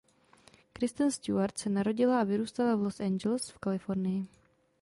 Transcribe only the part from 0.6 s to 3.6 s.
Kristen Stewart se narodila a vyrůstala v Los Angeles v